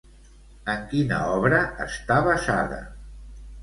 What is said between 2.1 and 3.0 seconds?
basada?